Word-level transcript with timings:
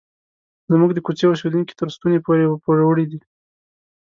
زموږ 0.71 0.91
د 0.93 0.99
کوڅې 1.05 1.25
اوسیدونکي 1.29 1.73
تر 1.79 1.87
ستوني 1.95 2.19
پورې 2.25 2.43
پوروړي 2.63 3.05
دي. 3.11 3.19